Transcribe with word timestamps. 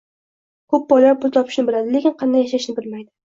Ko‘p 0.73 0.87
boylar 0.93 1.17
pul 1.25 1.33
topishni 1.35 1.67
biladi, 1.67 1.93
lekin 1.97 2.17
qanday 2.23 2.45
yashashni 2.47 2.77
bilmaydi. 2.81 3.09